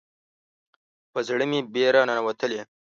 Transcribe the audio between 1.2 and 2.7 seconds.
زړه مې بیره ننوتلې